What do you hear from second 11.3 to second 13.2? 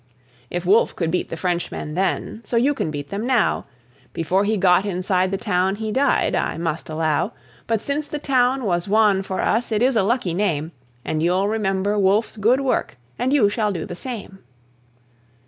remember Wolfe's good work,